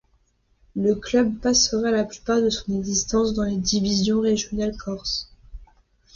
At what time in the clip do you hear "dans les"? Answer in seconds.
3.35-3.57